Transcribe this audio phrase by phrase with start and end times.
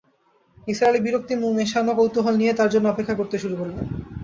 [0.67, 3.79] নিসার আলি বিরক্তি-মেশান কৌতূহল নিয়ে তার জন্য অপেক্ষা করতে শুরু করলেন।